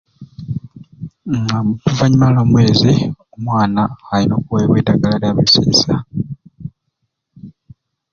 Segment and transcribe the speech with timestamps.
[1.33, 2.91] Uhhhm oluvanyuma lwa mwezi
[3.35, 3.81] omwana
[4.13, 5.93] ayina okuwebwa edagala lya bisiisa